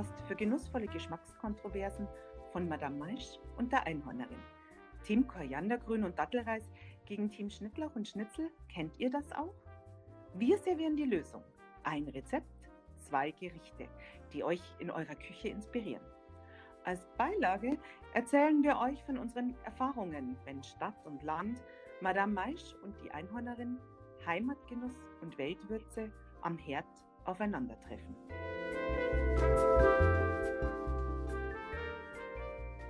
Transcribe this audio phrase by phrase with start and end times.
[0.00, 2.08] Podcast für genussvolle Geschmackskontroversen
[2.52, 4.38] von Madame Maisch und der Einhornerin.
[5.04, 6.70] Team Koriandergrün und Dattelreis
[7.04, 9.54] gegen Team Schnittlauch und Schnitzel, kennt ihr das auch?
[10.32, 11.42] Wir servieren die Lösung.
[11.82, 12.46] Ein Rezept,
[12.98, 13.88] zwei Gerichte,
[14.32, 16.04] die euch in eurer Küche inspirieren.
[16.84, 17.76] Als Beilage
[18.14, 21.62] erzählen wir euch von unseren Erfahrungen, wenn Stadt und Land,
[22.00, 23.78] Madame Maisch und die Einhornerin
[24.24, 26.86] Heimatgenuss und Weltwürze am Herd
[27.26, 28.16] aufeinandertreffen.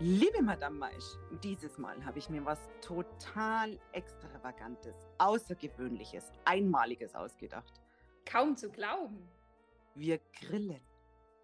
[0.02, 7.80] Liebe Madame Maisch, dieses Mal habe ich mir was total Extravagantes, Außergewöhnliches, Einmaliges ausgedacht.
[8.24, 9.28] Kaum zu glauben.
[9.94, 10.80] Wir grillen.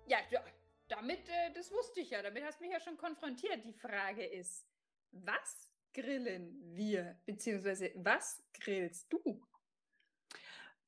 [0.06, 0.40] Ja, ja
[0.88, 3.62] damit, äh, das wusste ich ja, damit hast du mich ja schon konfrontiert.
[3.64, 4.66] Die Frage ist,
[5.12, 9.46] was grillen wir, beziehungsweise was grillst du?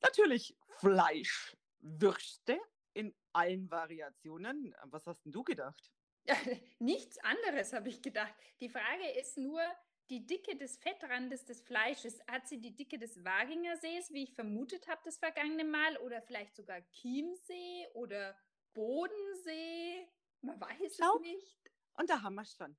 [0.00, 2.58] Natürlich Fleisch, Würste
[2.98, 4.74] in allen Variationen.
[4.86, 5.92] Was hast denn du gedacht?
[6.80, 8.34] Nichts anderes habe ich gedacht.
[8.60, 9.62] Die Frage ist nur,
[10.10, 14.88] die Dicke des Fettrandes des Fleisches, hat sie die Dicke des Wagingersees, wie ich vermutet
[14.88, 18.36] habe das vergangene Mal, oder vielleicht sogar Chiemsee oder
[18.74, 20.08] Bodensee?
[20.40, 21.16] Man weiß Schau.
[21.16, 21.70] es nicht.
[21.94, 22.76] Und da haben wir es schon.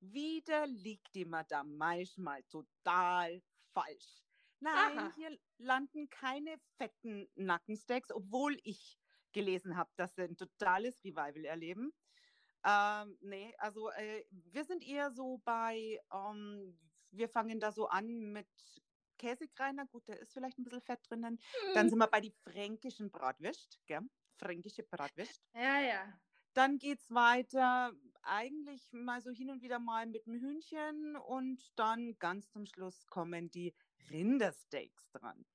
[0.00, 3.40] Wieder liegt die Madame Maisch mal total
[3.72, 4.24] falsch.
[4.58, 5.12] Nein, Aha.
[5.14, 8.98] hier landen keine fetten Nackensteaks, obwohl ich
[9.32, 11.92] gelesen habe, dass sie ein totales Revival erleben.
[12.64, 16.78] Ähm, nee, also äh, wir sind eher so bei, ähm,
[17.10, 18.48] wir fangen da so an mit
[19.18, 21.34] Käsekreiner, gut, da ist vielleicht ein bisschen Fett drinnen.
[21.34, 21.74] Mhm.
[21.74, 24.02] Dann sind wir bei die fränkischen Bratwürst, gell?
[24.36, 25.42] Fränkische Bratwürst.
[25.54, 26.20] Ja, ja.
[26.54, 31.72] Dann geht es weiter, eigentlich mal so hin und wieder mal mit dem Hühnchen und
[31.76, 33.74] dann ganz zum Schluss kommen die
[34.10, 35.46] Rindersteaks dran.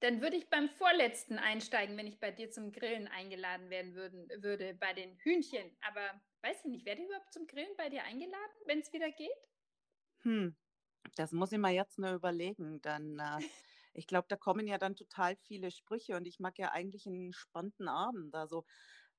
[0.00, 4.28] Dann würde ich beim vorletzten einsteigen, wenn ich bei dir zum Grillen eingeladen werden würden,
[4.42, 5.76] würde, bei den Hühnchen.
[5.80, 9.10] Aber weiß ich nicht, werde ich überhaupt zum Grillen bei dir eingeladen, wenn es wieder
[9.10, 9.30] geht?
[10.22, 10.56] Hm,
[11.16, 12.80] das muss ich mal jetzt nur überlegen.
[12.82, 13.40] Dann, äh,
[13.94, 17.32] ich glaube, da kommen ja dann total viele Sprüche und ich mag ja eigentlich einen
[17.32, 18.34] spannenden Abend.
[18.34, 18.64] Also,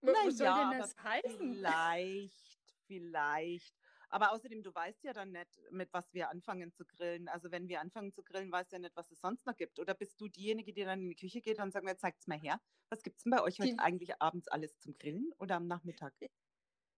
[0.02, 1.58] was soll ja, denn das heißen?
[1.62, 3.79] Vielleicht, vielleicht.
[4.10, 7.28] Aber außerdem, du weißt ja dann nicht, mit was wir anfangen zu grillen.
[7.28, 9.80] Also wenn wir anfangen zu grillen, weißt du ja nicht, was es sonst noch gibt.
[9.80, 12.28] Oder bist du diejenige, die dann in die Küche geht und sagt, mir, zeigt es
[12.28, 12.60] mal her.
[12.90, 16.14] Was gibt es denn bei euch heute eigentlich abends alles zum Grillen oder am Nachmittag?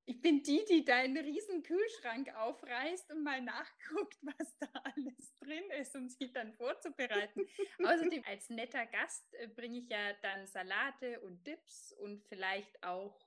[0.05, 5.69] Ich bin die, die deinen riesen Kühlschrank aufreißt und mal nachguckt, was da alles drin
[5.79, 7.45] ist, um sich dann vorzubereiten.
[7.83, 13.19] Außerdem als netter Gast äh, bringe ich ja dann Salate und Dips und vielleicht auch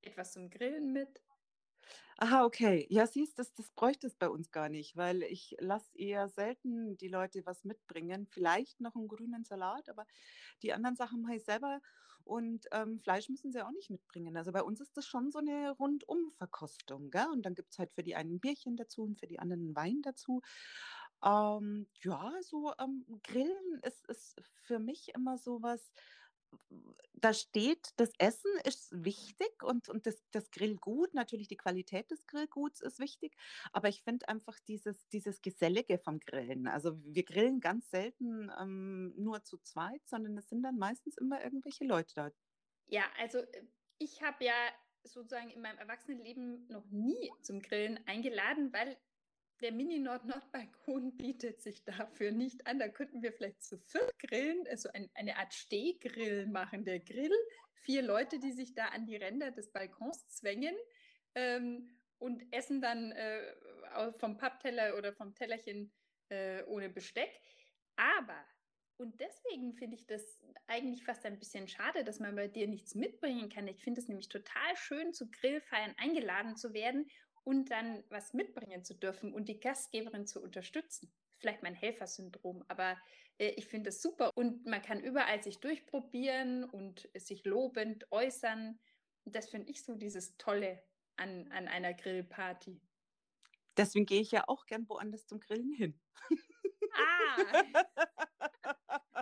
[0.00, 1.21] etwas zum Grillen mit.
[2.18, 2.86] Aha, okay.
[2.90, 6.28] Ja, siehst du, das, das bräuchte es bei uns gar nicht, weil ich lasse eher
[6.28, 8.26] selten die Leute was mitbringen.
[8.26, 10.06] Vielleicht noch einen grünen Salat, aber
[10.62, 11.80] die anderen Sachen mache ich selber.
[12.24, 14.36] Und ähm, Fleisch müssen sie auch nicht mitbringen.
[14.36, 17.10] Also bei uns ist das schon so eine Rundumverkostung.
[17.10, 17.26] Gell?
[17.32, 19.62] Und dann gibt es halt für die einen ein Bierchen dazu und für die anderen
[19.62, 20.40] einen Wein dazu.
[21.24, 25.92] Ähm, ja, so ähm, Grillen ist, ist für mich immer so was,
[27.14, 32.26] da steht, das Essen ist wichtig und, und das, das Grillgut, natürlich die Qualität des
[32.26, 33.36] Grillguts ist wichtig,
[33.72, 36.66] aber ich finde einfach dieses, dieses Gesellige vom Grillen.
[36.66, 41.42] Also wir grillen ganz selten ähm, nur zu zweit, sondern es sind dann meistens immer
[41.42, 42.30] irgendwelche Leute da.
[42.86, 43.66] Ja, also äh,
[43.98, 44.54] ich habe ja
[45.04, 48.96] sozusagen in meinem Erwachsenenleben noch nie zum Grillen eingeladen, weil
[49.62, 52.78] der Mini-Nord-Nord-Balkon bietet sich dafür nicht an.
[52.78, 56.84] Da könnten wir vielleicht zu viert grillen, also ein, eine Art Stehgrill machen.
[56.84, 57.32] Der Grill,
[57.82, 60.74] vier Leute, die sich da an die Ränder des Balkons zwängen
[61.34, 63.54] ähm, und essen dann äh,
[64.18, 65.92] vom Pappteller oder vom Tellerchen
[66.28, 67.40] äh, ohne Besteck.
[67.96, 68.44] Aber,
[68.96, 72.94] und deswegen finde ich das eigentlich fast ein bisschen schade, dass man bei dir nichts
[72.94, 73.68] mitbringen kann.
[73.68, 77.08] Ich finde es nämlich total schön, zu Grillfeiern eingeladen zu werden
[77.44, 81.12] und dann was mitbringen zu dürfen und die Gastgeberin zu unterstützen.
[81.38, 82.96] Vielleicht mein Helfersyndrom, aber
[83.38, 88.78] äh, ich finde es super und man kann überall sich durchprobieren und sich lobend äußern.
[89.24, 90.82] Und das finde ich so dieses Tolle
[91.16, 92.80] an, an einer Grillparty.
[93.76, 96.00] Deswegen gehe ich ja auch gern woanders zum Grillen hin.
[96.94, 97.36] Ah!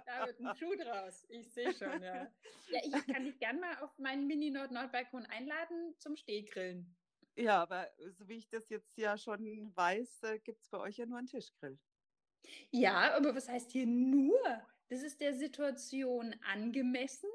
[0.06, 1.24] da wird ein Schuh draus.
[1.28, 2.26] Ich sehe schon, ja.
[2.68, 6.96] Ja, ich kann dich gern mal auf meinen Mini-Nord-Nord-Balkon einladen zum Stehgrillen.
[7.36, 10.98] Ja, aber so wie ich das jetzt ja schon weiß, äh, gibt es bei euch
[10.98, 11.78] ja nur einen Tischgrill.
[12.70, 14.38] Ja, aber was heißt hier nur?
[14.88, 17.30] Das ist der Situation angemessen,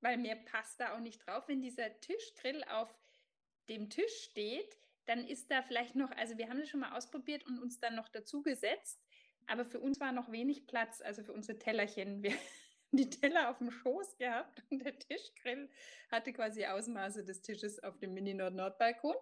[0.00, 2.94] weil mir passt da auch nicht drauf, wenn dieser Tischgrill auf
[3.68, 7.44] dem Tisch steht, dann ist da vielleicht noch, also wir haben das schon mal ausprobiert
[7.46, 9.00] und uns dann noch dazu gesetzt,
[9.46, 12.22] aber für uns war noch wenig Platz, also für unsere Tellerchen.
[12.22, 12.32] Wir,
[12.92, 15.68] die Teller auf dem Schoß gehabt und der Tischgrill
[16.10, 19.16] hatte quasi Ausmaße des Tisches auf dem Mini-Nord-Nord-Balkon.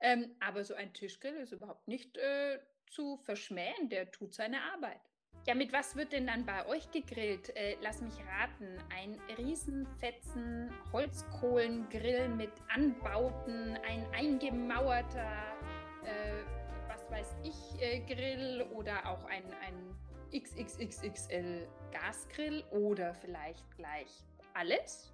[0.00, 5.00] Ähm, aber so ein Tischgrill ist überhaupt nicht äh, zu verschmähen, der tut seine Arbeit.
[5.46, 7.54] Ja, mit was wird denn dann bei euch gegrillt?
[7.56, 8.78] Äh, lass mich raten.
[8.94, 15.56] Ein Riesenfetzen Holzkohlengrill mit Anbauten, ein eingemauerter,
[16.04, 16.44] äh,
[16.88, 19.94] was weiß ich, äh, Grill oder auch ein, ein
[20.32, 25.12] XXXXL Gasgrill oder vielleicht gleich alles?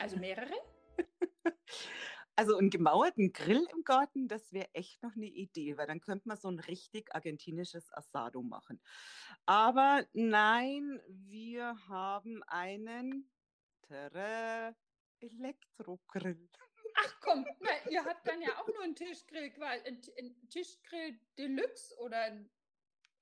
[0.00, 0.54] Also mehrere?
[2.36, 6.26] Also einen gemauerten Grill im Garten, das wäre echt noch eine Idee, weil dann könnte
[6.26, 8.80] man so ein richtig argentinisches Asado machen.
[9.46, 13.30] Aber nein, wir haben einen
[13.82, 14.74] tada,
[15.20, 16.48] Elektrogrill.
[16.96, 17.46] Ach komm,
[17.90, 22.50] ihr habt dann ja auch nur einen Tischgrill, ein, ein Tischgrill Deluxe oder ein,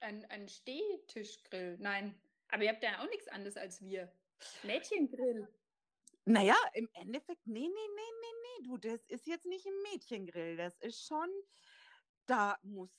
[0.03, 1.79] ein, ein Stehtischgrill.
[1.81, 2.15] Nein,
[2.49, 4.13] aber ihr habt ja auch nichts anderes als wir.
[4.63, 5.49] Mädchengrill.
[6.25, 10.57] Naja, im Endeffekt, nee, nee, nee, nee, nee, du, das ist jetzt nicht ein Mädchengrill.
[10.57, 11.29] Das ist schon,
[12.27, 12.91] da muss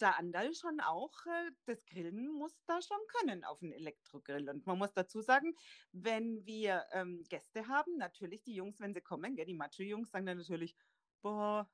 [0.00, 4.48] der Andal schon auch, äh, das Grillen muss da schon können auf einem Elektrogrill.
[4.48, 5.54] Und man muss dazu sagen,
[5.92, 10.26] wenn wir ähm, Gäste haben, natürlich die Jungs, wenn sie kommen, gell, die Macho-Jungs sagen
[10.26, 10.76] dann natürlich,
[11.20, 11.68] boah,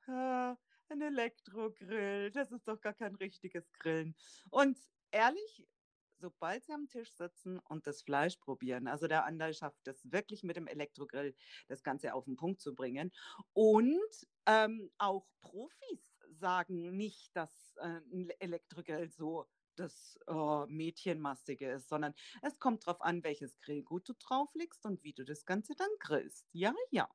[0.91, 4.15] ein Elektrogrill, das ist doch gar kein richtiges Grillen.
[4.51, 4.77] Und
[5.11, 5.67] ehrlich,
[6.17, 10.43] sobald sie am Tisch sitzen und das Fleisch probieren, also der Andal schafft es wirklich
[10.43, 11.35] mit dem Elektrogrill,
[11.67, 13.11] das Ganze auf den Punkt zu bringen.
[13.53, 13.99] Und
[14.45, 22.13] ähm, auch Profis sagen nicht, dass äh, ein Elektrogrill so das äh, Mädchenmastige ist, sondern
[22.41, 26.47] es kommt darauf an, welches Grillgut du drauflegst und wie du das Ganze dann grillst.
[26.53, 27.09] Ja, ja.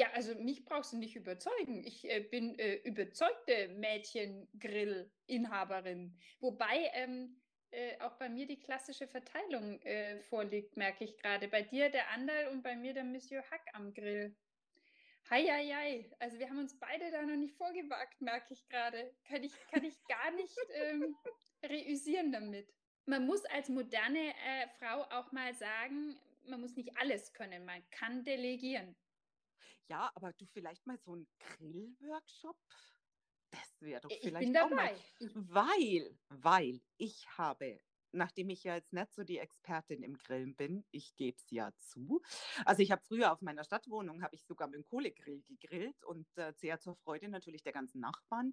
[0.00, 1.84] Ja, also mich brauchst du nicht überzeugen.
[1.84, 6.16] Ich äh, bin äh, überzeugte Mädchengrill-Inhaberin.
[6.38, 7.38] Wobei ähm,
[7.70, 11.48] äh, auch bei mir die klassische Verteilung äh, vorliegt, merke ich gerade.
[11.48, 14.34] Bei dir der Andal und bei mir der Monsieur Hack am Grill.
[15.28, 19.12] Heieiei, also wir haben uns beide da noch nicht vorgewagt, merke ich gerade.
[19.28, 21.14] Kann ich, kann ich gar nicht ähm,
[21.62, 22.72] reüsieren damit.
[23.04, 27.82] Man muss als moderne äh, Frau auch mal sagen, man muss nicht alles können, man
[27.90, 28.96] kann delegieren.
[29.90, 32.56] Ja, aber du vielleicht mal so einen Grillworkshop?
[33.50, 35.04] Das wäre doch Ich vielleicht bin auch mal, dabei.
[35.18, 37.80] Ich, weil, weil ich habe,
[38.12, 41.72] nachdem ich ja jetzt nicht so die Expertin im Grillen bin, ich gebe es ja
[41.76, 42.22] zu.
[42.64, 46.28] Also ich habe früher auf meiner Stadtwohnung, habe ich sogar mit dem Kohlegrill gegrillt und
[46.36, 48.52] äh, sehr zur Freude natürlich der ganzen Nachbarn.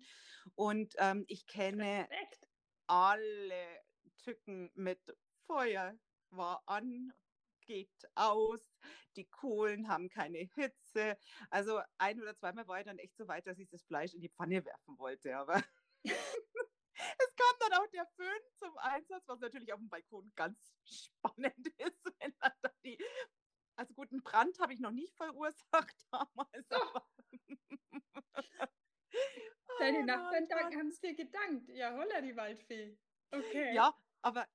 [0.55, 2.47] Und ähm, ich kenne Respekt.
[2.87, 3.83] alle
[4.17, 5.99] Tücken mit Feuer
[6.31, 7.13] war an,
[7.67, 8.79] geht aus,
[9.15, 11.17] die Kohlen haben keine Hitze.
[11.51, 14.21] Also ein oder zweimal war ich dann echt so weit, dass ich das Fleisch in
[14.21, 15.37] die Pfanne werfen wollte.
[15.37, 15.63] Aber
[16.03, 21.67] es kam dann auch der Föhn zum Einsatz, was natürlich auf dem Balkon ganz spannend
[21.77, 22.97] ist, wenn dann da die.
[23.75, 26.67] Also guten Brand habe ich noch nicht verursacht damals,
[29.79, 31.69] deine Oh Nachbarn haben es dir gedankt.
[31.69, 32.97] Ja, holla, die Waldfee.
[33.31, 33.75] Okay.
[33.75, 34.47] Ja, aber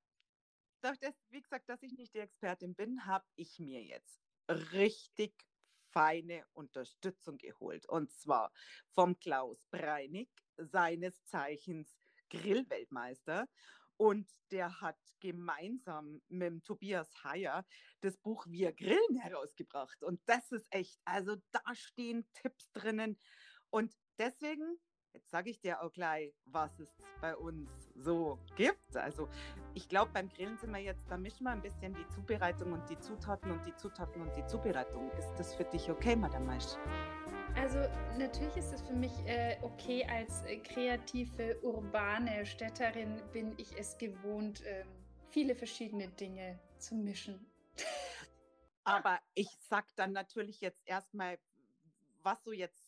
[0.83, 4.21] Doch das, wie gesagt, dass ich nicht die Expertin bin, habe ich mir jetzt
[4.51, 5.33] richtig
[5.93, 7.87] feine Unterstützung geholt.
[7.89, 8.53] Und zwar
[8.91, 11.97] vom Klaus Breinig, seines Zeichens
[12.31, 13.49] Grillweltmeister.
[13.97, 17.65] Und der hat gemeinsam mit Tobias Heyer
[18.01, 20.03] das Buch Wir grillen herausgebracht.
[20.03, 23.21] Und das ist echt, also da stehen Tipps drinnen.
[23.71, 24.81] Und deswegen,
[25.13, 26.89] jetzt sage ich dir auch gleich, was es
[27.21, 28.97] bei uns so gibt.
[28.97, 29.29] Also
[29.75, 32.89] ich glaube, beim Grillen sind wir jetzt, da mischen wir ein bisschen die Zubereitung und
[32.89, 35.11] die Zutaten und die Zutaten und die Zubereitung.
[35.13, 36.77] Ist das für dich okay, Madame Maisch?
[37.57, 37.79] Also
[38.19, 43.99] natürlich ist es für mich äh, okay, als äh, kreative, urbane Städterin bin ich es
[43.99, 44.89] gewohnt, ähm,
[45.29, 47.47] viele verschiedene Dinge zu mischen.
[48.85, 51.39] Aber ich sag dann natürlich jetzt erstmal,
[52.23, 52.82] was so jetzt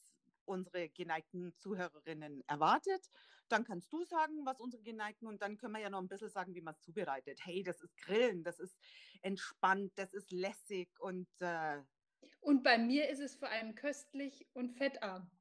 [0.47, 3.07] unsere geneigten Zuhörerinnen erwartet.
[3.49, 6.31] Dann kannst du sagen, was unsere geneigten und dann können wir ja noch ein bisschen
[6.31, 7.41] sagen, wie man es zubereitet.
[7.45, 8.77] Hey, das ist Grillen, das ist
[9.23, 11.83] entspannt, das ist lässig und äh,
[12.41, 15.33] Und bei mir ist es vor allem köstlich und fettarm.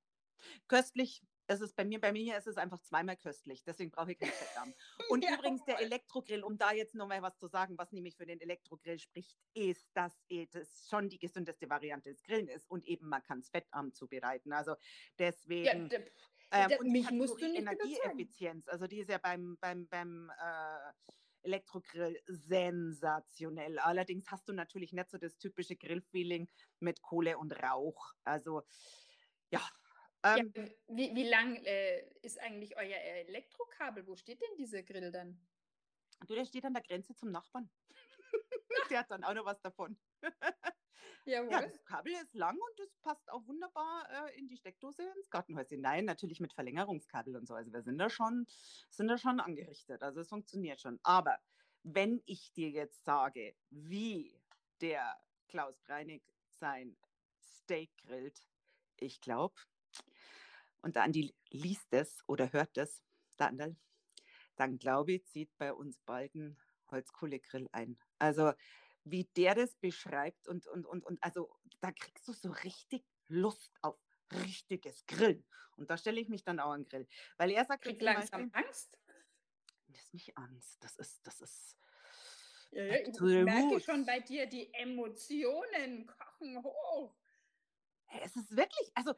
[0.68, 1.24] köstlich.
[1.54, 4.32] Es ist bei mir, bei mir ist es einfach zweimal köstlich, deswegen brauche ich keinen
[4.32, 4.74] Fettarm.
[5.10, 5.80] Und Ja, übrigens der.
[5.80, 9.38] Elektrogrill, um da jetzt noch mal was zu sagen, was nämlich für den Elektrogrill spricht,
[9.54, 13.50] ist, dass das schon die gesündeste Variante des Grillen ist und eben man kann es
[13.50, 14.52] fettarm zubereiten.
[14.52, 14.78] Also Ja,
[15.20, 16.12] deswegen d-
[16.52, 17.58] Ähm, da- und die mich musst du nicht.
[17.58, 20.92] Energieeffizienz, also die ist ja beim, beim, beim äh,
[21.44, 23.78] Elektrogrill sensationell.
[23.80, 28.14] Allerdings hast du natürlich nicht so das typische Grillfeeling mit Kohle und Rauch.
[28.24, 28.64] Also
[29.52, 29.62] ja,
[30.24, 30.54] Ja, ähm,
[30.88, 34.08] wie, wie lang äh, ist eigentlich euer Elektrokabel?
[34.08, 35.40] Wo steht denn dieser Grill dann?
[36.28, 37.70] du, der steht an der Grenze zum Nachbarn.
[38.90, 39.98] Der hat dann auch noch was davon.
[41.26, 41.52] Jawohl.
[41.52, 45.30] Ja, das Kabel ist lang und das passt auch wunderbar äh, in die Steckdose ins
[45.30, 45.80] Gartenhäuschen.
[45.80, 47.54] Nein, natürlich mit Verlängerungskabel und so.
[47.54, 48.46] Also wir sind da schon,
[48.90, 50.02] sind da schon angerichtet.
[50.04, 51.00] Also es funktioniert schon.
[51.04, 51.40] Aber
[51.84, 54.38] wenn ich dir jetzt sage, wie
[54.82, 56.98] der Klaus Breinig sein
[57.42, 58.46] Steak grillt,
[58.98, 59.56] ich glaube,
[60.84, 63.04] und der Andi liest es oder hört es,
[63.38, 63.76] Andal,
[64.56, 66.58] dann glaube ich, zieht bei uns bald ein
[66.92, 67.98] Holzkohlegrill ein.
[68.20, 68.54] Also
[69.04, 71.50] wie der das beschreibt und, und, und, und also
[71.82, 73.98] da kriegst du so richtig Lust auf
[74.32, 75.46] richtiges Grillen.
[75.76, 77.08] Und da stelle ich mich dann auch an Grill.
[77.38, 78.98] Weil er sagt, krieg langsam Beispiel, Angst.
[79.88, 81.78] Das ist nicht Angst, das ist, das ist.
[82.72, 87.16] Ja, ja, ich merke schon bei dir, die Emotionen kochen hoch.
[88.22, 89.14] Es ist wirklich, also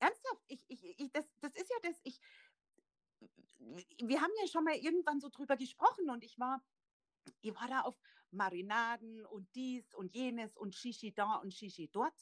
[0.00, 2.20] ernsthaft, ich, ich, ich, das, das ist ja das, ich,
[3.98, 6.64] wir haben ja schon mal irgendwann so drüber gesprochen und ich war,
[7.42, 12.14] ich war da auf Marinaden und dies und jenes und Shishi da und Shishi dort.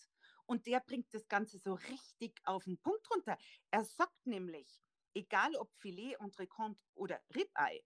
[0.47, 3.37] Und der bringt das Ganze so richtig auf den Punkt runter.
[3.71, 4.83] Er sagt nämlich,
[5.15, 7.85] egal ob Filet, Entrecôte oder Ribeye,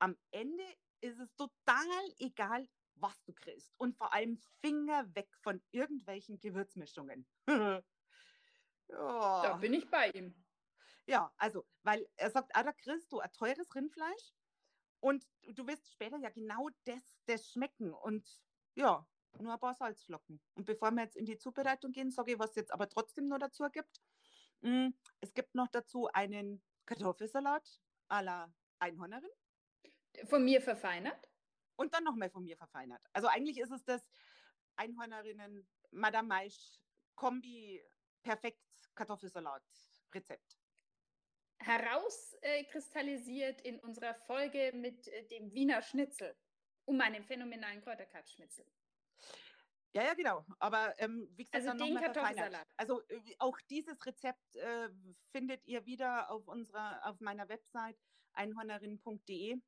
[0.00, 0.64] am Ende
[1.00, 3.72] ist es total egal, was du kriegst.
[3.78, 7.26] Und vor allem Finger weg von irgendwelchen Gewürzmischungen.
[8.88, 9.42] ja.
[9.42, 10.34] Da bin ich bei ihm.
[11.06, 14.34] Ja, also, weil er sagt, ah, da kriegst du ein teures Rindfleisch
[15.00, 18.40] und du wirst später ja genau das, das schmecken und
[18.74, 19.06] ja,
[19.40, 20.40] nur ein paar Salzflocken.
[20.54, 23.28] Und bevor wir jetzt in die Zubereitung gehen, sage ich, was es jetzt aber trotzdem
[23.28, 24.00] noch dazu gibt.
[24.60, 29.30] Hm, es gibt noch dazu einen Kartoffelsalat à la Einhornerin.
[30.24, 31.28] Von mir verfeinert?
[31.76, 33.04] Und dann nochmal von mir verfeinert.
[33.12, 34.08] Also eigentlich ist es das
[34.76, 36.78] Einhornerinnen Madame Maisch
[37.16, 37.82] Kombi
[38.22, 38.60] perfekt
[38.94, 39.62] Kartoffelsalat
[40.14, 40.62] Rezept
[41.62, 46.36] herauskristallisiert in unserer Folge mit äh, dem Wiener Schnitzel,
[46.84, 48.66] um meinen phänomenalen Kräuterkalbschnitzel.
[49.94, 50.44] Ja, ja, genau.
[50.58, 52.66] Aber ähm, wie gesagt, also den Kartoffelsalat.
[52.76, 54.88] Also äh, auch dieses Rezept äh,
[55.30, 57.98] findet ihr wieder auf unserer, auf meiner Website
[58.32, 59.60] einhornerin.de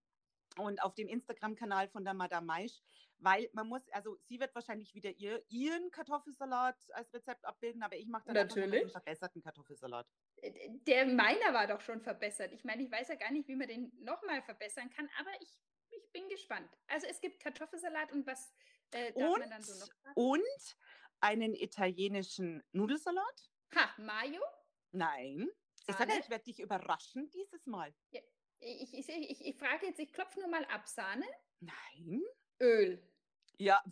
[0.58, 2.80] und auf dem Instagram-Kanal von der Madame Maisch,
[3.18, 7.96] weil man muss, also sie wird wahrscheinlich wieder ihr, ihren Kartoffelsalat als Rezept abbilden, aber
[7.96, 8.82] ich mache dann Natürlich.
[8.82, 10.06] einen verbesserten Kartoffelsalat.
[10.36, 12.52] Äh, der meiner war doch schon verbessert.
[12.52, 15.58] Ich meine, ich weiß ja gar nicht, wie man den nochmal verbessern kann, aber ich,
[15.90, 16.70] ich bin gespannt.
[16.88, 18.52] Also es gibt Kartoffelsalat und was
[18.92, 19.88] äh, darf und, man dann so noch?
[20.14, 20.76] Und
[21.20, 23.50] einen italienischen Nudelsalat.
[23.74, 24.42] Ha, Mayo?
[24.92, 25.48] Nein.
[25.86, 27.94] Ich sage, ich werde dich überraschen dieses Mal.
[28.10, 28.20] Ja,
[28.60, 30.88] ich, ich, ich, ich frage jetzt, ich klopfe nur mal ab.
[30.88, 31.26] Sahne?
[31.60, 32.22] Nein.
[32.60, 33.02] Öl.
[33.58, 33.82] Ja,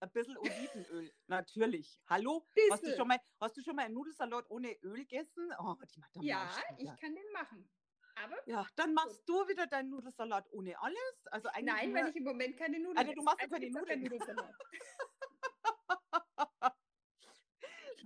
[0.00, 2.00] ein bisschen Olivenöl, natürlich.
[2.06, 2.46] Hallo?
[2.70, 5.52] Hast du, schon mal, hast du schon mal einen Nudelsalat ohne Öl gegessen?
[5.58, 7.68] Oh, die macht ja, ich kann den machen.
[8.14, 9.28] Aber ja, dann machst gut.
[9.28, 11.26] du wieder deinen Nudelsalat ohne alles.
[11.26, 13.70] Also eigentlich Nein, nur, weil ich im Moment keine Nudeln Also du machst also keine
[13.70, 14.08] Nudeln.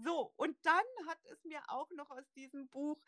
[0.04, 3.00] So, und dann hat es mir auch noch aus diesem Buch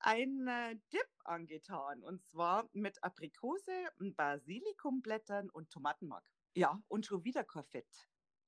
[0.00, 2.02] ein äh, Dip angetan.
[2.02, 6.28] Und zwar mit Aprikose, Basilikumblättern und Tomatenmark.
[6.54, 7.88] Ja, und schon wieder Konfett.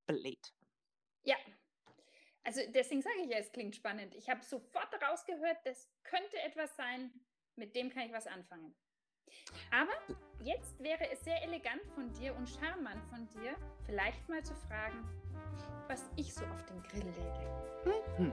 [0.06, 0.36] Blade.
[1.22, 1.36] Ja,
[2.42, 4.14] also deswegen sage ich ja, es klingt spannend.
[4.14, 7.10] Ich habe sofort rausgehört, das könnte etwas sein,
[7.56, 8.76] mit dem kann ich was anfangen.
[9.70, 9.92] Aber
[10.40, 15.04] jetzt wäre es sehr elegant von dir und charmant von dir, vielleicht mal zu fragen,
[15.88, 18.04] was ich so auf den Grill lege.
[18.18, 18.32] Mhm.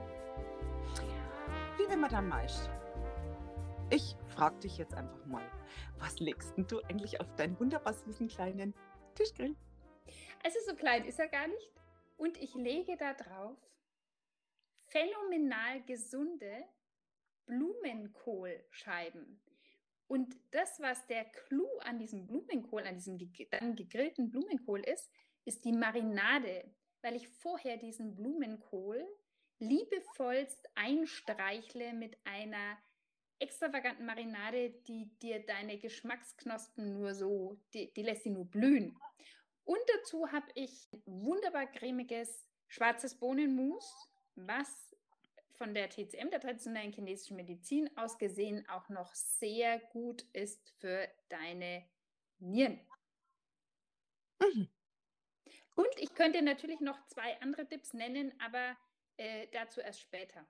[1.78, 2.58] Liebe Madame Maisch,
[3.90, 5.44] ich frage dich jetzt einfach mal,
[5.98, 8.74] was legst du eigentlich auf deinen wunderbar süßen kleinen
[9.14, 9.56] Tischgrill?
[10.44, 11.72] Also so klein ist er gar nicht.
[12.16, 13.56] Und ich lege da drauf
[14.86, 16.64] phänomenal gesunde
[17.46, 19.40] Blumenkohlscheiben.
[20.12, 23.16] Und das, was der Clou an diesem Blumenkohl, an diesem
[23.50, 25.10] dann gegrillten Blumenkohl ist,
[25.46, 29.08] ist die Marinade, weil ich vorher diesen Blumenkohl
[29.58, 32.76] liebevollst einstreichle mit einer
[33.38, 38.94] extravaganten Marinade, die dir deine Geschmacksknospen nur so, die, die lässt sie nur blühen.
[39.64, 44.91] Und dazu habe ich wunderbar cremiges schwarzes Bohnenmus, was
[45.56, 51.08] von der TCM, der traditionellen chinesischen Medizin aus gesehen, auch noch sehr gut ist für
[51.28, 51.88] deine
[52.38, 52.80] Nieren.
[54.40, 54.68] Mhm.
[55.74, 58.76] Und ich könnte natürlich noch zwei andere Tipps nennen, aber
[59.16, 60.46] äh, dazu erst später.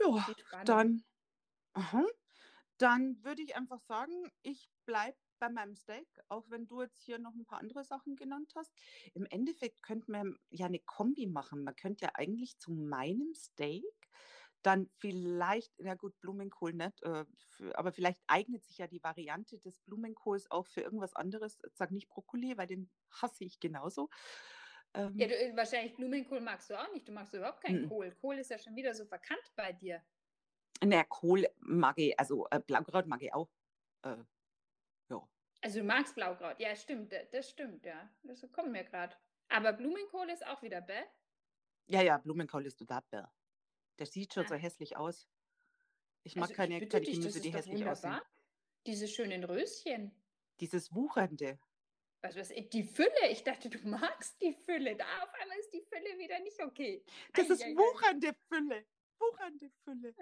[0.00, 1.04] Ja, dann,
[1.72, 2.04] aha,
[2.78, 7.18] dann würde ich einfach sagen, ich bleibe bei meinem Steak, auch wenn du jetzt hier
[7.18, 8.72] noch ein paar andere Sachen genannt hast.
[9.14, 11.64] Im Endeffekt könnte man ja eine Kombi machen.
[11.64, 13.84] Man könnte ja eigentlich zu meinem Steak
[14.62, 19.58] dann vielleicht, na gut, Blumenkohl nicht, äh, für, aber vielleicht eignet sich ja die Variante
[19.58, 21.58] des Blumenkohls auch für irgendwas anderes.
[21.74, 24.08] Sag nicht Brokkoli, weil den hasse ich genauso.
[24.94, 27.08] Ähm, ja, du, äh, wahrscheinlich Blumenkohl magst du auch nicht.
[27.08, 28.12] Du magst überhaupt keinen m Kohl.
[28.12, 30.02] Kohl ist ja schon wieder so verkannt bei dir.
[30.84, 33.50] Na, Kohl mag ich, also äh, Blaukraut mag ich auch.
[34.02, 34.16] Äh.
[35.60, 38.08] Also du magst Blaukraut, ja, stimmt, das stimmt, ja.
[38.22, 39.16] Das kommt mir gerade.
[39.48, 41.02] Aber Blumenkohl ist auch wieder bäh?
[41.86, 43.24] Ja, ja, Blumenkohl ist total bäh.
[43.98, 44.48] Der sieht schon ah.
[44.48, 45.28] so hässlich aus.
[46.22, 48.20] Ich mag also keine, keine dich, Gemüse, die hässlich aussehen.
[48.86, 50.12] Diese schönen Röschen.
[50.60, 51.58] Dieses Wuchernde.
[52.20, 53.30] Was, was, die Fülle?
[53.30, 54.96] Ich dachte, du magst die Fülle.
[54.96, 57.04] Da auf einmal ist die Fülle wieder nicht okay.
[57.32, 58.86] Das ei, ist ei, wuchernde Fülle.
[59.18, 60.14] Wuchernde Fülle.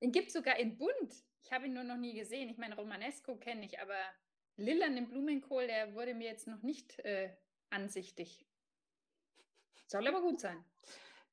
[0.00, 1.24] Den gibt es sogar in bunt.
[1.42, 2.48] Ich habe ihn nur noch nie gesehen.
[2.48, 3.98] Ich meine, Romanesco kenne ich, aber
[4.56, 7.30] lilanen Blumenkohl, der wurde mir jetzt noch nicht äh,
[7.70, 8.44] ansichtig.
[9.86, 10.64] Soll aber gut sein.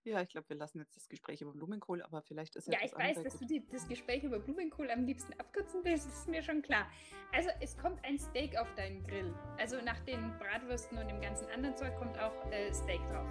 [0.06, 2.74] Ja, ich glaube, wir lassen jetzt das Gespräch über Blumenkohl, aber vielleicht ist ja.
[2.74, 3.44] Ja, ich weiß, dass gut.
[3.44, 6.88] du die, das Gespräch über Blumenkohl am liebsten abkürzen willst, das ist mir schon klar.
[7.32, 9.34] Also, es kommt ein Steak auf deinen Grill.
[9.58, 13.28] Also, nach den Bratwürsten und dem ganzen anderen Zeug kommt auch äh, Steak drauf.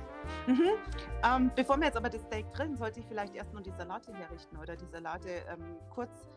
[0.46, 0.70] Mhm.
[1.22, 4.14] Ähm, bevor wir jetzt aber das Steak grillen, sollte ich vielleicht erst noch die Salate
[4.14, 6.30] herrichten oder die Salate ähm, kurz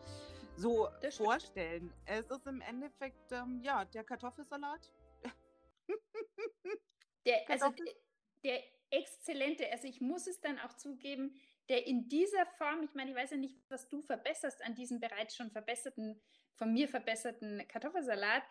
[0.56, 1.92] so vorstellen.
[2.04, 4.92] Es ist im Endeffekt, ähm, ja, der Kartoffelsalat.
[7.24, 7.72] der, also,
[8.44, 11.34] der exzellente, also ich muss es dann auch zugeben,
[11.68, 15.00] der in dieser Form, ich meine, ich weiß ja nicht, was du verbesserst an diesem
[15.00, 16.20] bereits schon verbesserten,
[16.54, 18.42] von mir verbesserten Kartoffelsalat,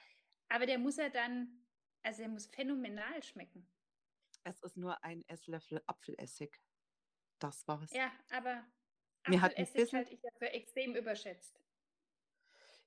[0.50, 1.66] aber der muss ja dann,
[2.04, 3.68] also der muss phänomenal schmecken.
[4.44, 6.62] Es ist nur ein Esslöffel Apfelessig.
[7.40, 7.92] Das war's.
[7.94, 8.64] Ja, aber
[9.24, 11.65] Apfelessig halte ich ja für extrem überschätzt.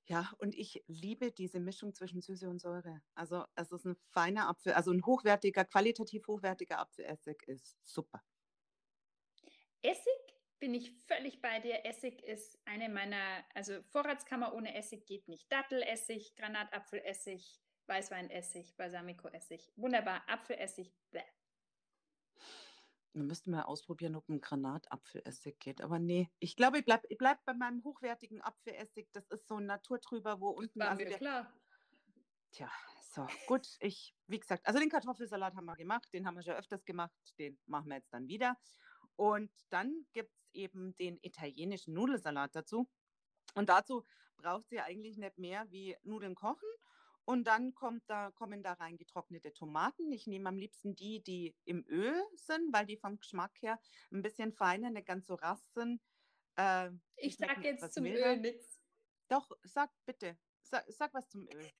[0.08, 3.02] Ja, und ich liebe diese Mischung zwischen Süße und Säure.
[3.14, 8.22] Also es ist ein feiner Apfel, also ein hochwertiger, qualitativ hochwertiger Apfelessig ist super.
[9.82, 11.84] Essig bin ich völlig bei dir.
[11.84, 15.50] Essig ist eine meiner, also Vorratskammer ohne Essig geht nicht.
[15.52, 19.72] Dattelessig, Granatapfelessig, Weißweinessig, Balsamicoessig.
[19.76, 20.22] Wunderbar.
[20.28, 21.22] Apfelessig, bäh.
[23.12, 25.80] Wir müssten mal ausprobieren, ob ein Granatapfelessig geht.
[25.80, 29.08] Aber nee, ich glaube, ich bleibe ich bleib bei meinem hochwertigen Apfelessig.
[29.12, 30.80] Das ist so ein naturtrüber, wo unten.
[30.80, 31.52] War also mir der, klar.
[32.50, 33.66] Tja, so, gut.
[33.80, 37.12] Ich, wie gesagt, also den Kartoffelsalat haben wir gemacht, den haben wir schon öfters gemacht,
[37.38, 38.56] den machen wir jetzt dann wieder.
[39.16, 42.88] Und dann gibt es eben den italienischen Nudelsalat dazu.
[43.54, 46.68] Und dazu braucht sie eigentlich nicht mehr wie Nudeln kochen
[47.28, 50.10] und dann kommt da, kommen da rein getrocknete Tomaten.
[50.12, 53.78] Ich nehme am liebsten die, die im Öl sind, weil die vom Geschmack her
[54.10, 56.00] ein bisschen feiner, nicht ganz so rass sind.
[56.56, 58.32] Äh, ich sage jetzt zum milder.
[58.32, 58.80] Öl nichts.
[59.28, 60.38] Doch, sag bitte.
[60.62, 61.70] Sag, sag was zum Öl.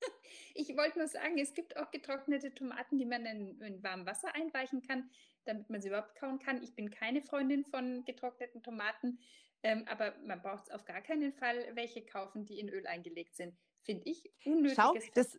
[0.54, 4.34] Ich wollte nur sagen, es gibt auch getrocknete Tomaten, die man in, in warmem Wasser
[4.34, 5.10] einweichen kann,
[5.44, 6.62] damit man sie überhaupt kauen kann.
[6.62, 9.20] Ich bin keine Freundin von getrockneten Tomaten,
[9.62, 13.54] ähm, aber man braucht auf gar keinen Fall welche kaufen, die in Öl eingelegt sind
[13.82, 14.76] finde ich, unnötiges.
[14.76, 15.38] Schau, das,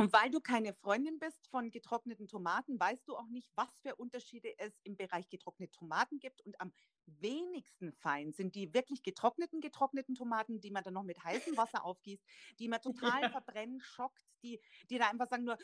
[0.00, 3.96] und weil du keine Freundin bist von getrockneten Tomaten, weißt du auch nicht, was für
[3.96, 6.40] Unterschiede es im Bereich getrocknete Tomaten gibt.
[6.40, 6.72] Und am
[7.04, 11.84] wenigsten fein sind die wirklich getrockneten, getrockneten Tomaten, die man dann noch mit heißem Wasser
[11.84, 12.24] aufgießt,
[12.58, 15.58] die man total verbrennen, schockt, die, die da einfach sagen nur,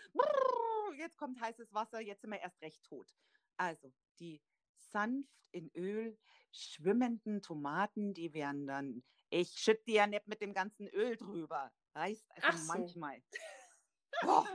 [0.98, 3.16] jetzt kommt heißes Wasser, jetzt sind wir erst recht tot.
[3.56, 4.42] Also die
[4.74, 6.18] sanft in Öl
[6.52, 11.72] schwimmenden Tomaten, die werden dann, ich schütte die ja nicht mit dem ganzen Öl drüber
[11.96, 13.22] reißt also Ach manchmal.
[14.22, 14.30] So.
[14.30, 14.46] Oh.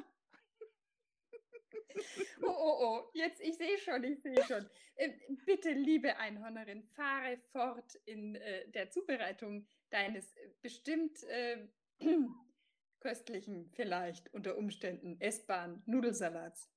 [2.41, 4.67] oh, oh, oh, jetzt, ich sehe schon, ich sehe schon.
[4.95, 5.11] Äh,
[5.45, 11.67] bitte, liebe Einhornerin, fahre fort in äh, der Zubereitung deines äh, bestimmt äh,
[13.01, 16.71] köstlichen, vielleicht unter Umständen essbaren Nudelsalats.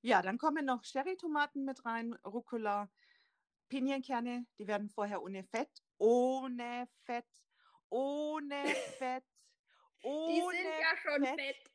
[0.00, 2.90] Ja, dann kommen noch Cherrytomaten mit rein, Rucola,
[3.68, 7.26] Pinienkerne, die werden vorher ohne Fett, ohne Fett,
[7.90, 8.64] ohne
[8.98, 9.24] Fett
[10.06, 11.70] Die sind ja schon Fett, fett.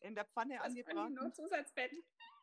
[0.00, 1.14] in der Pfanne Was angebraten.
[1.14, 1.92] Nur Zusatzfett.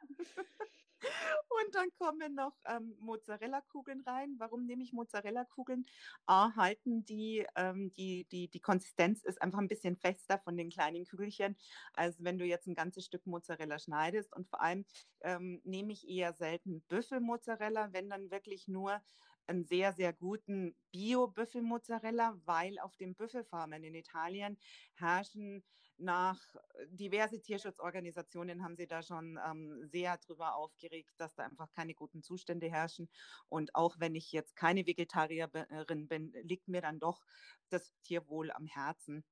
[1.01, 4.35] Und dann kommen noch ähm, Mozzarella-Kugeln rein.
[4.37, 5.85] Warum nehme ich Mozzarella-Kugeln?
[6.25, 10.69] A, halten die, ähm, die, die, die Konsistenz ist einfach ein bisschen fester von den
[10.69, 11.57] kleinen Kügelchen,
[11.93, 14.35] als wenn du jetzt ein ganzes Stück Mozzarella schneidest.
[14.35, 14.85] Und vor allem
[15.21, 19.01] ähm, nehme ich eher selten Büffelmozzarella, wenn dann wirklich nur
[19.49, 24.57] einen sehr, sehr guten Bio-Büffelmozzarella, weil auf den Büffelfarmen in Italien
[24.93, 25.63] herrschen
[25.99, 31.71] nach äh, diverse Tierschutzorganisationen haben sie da schon ähm, sehr drüber aufgeregt, dass da einfach
[31.71, 33.09] keine guten Zustände herrschen.
[33.49, 37.25] Und auch wenn ich jetzt keine Vegetarierin bin, liegt mir dann doch
[37.69, 39.25] das Tierwohl am Herzen.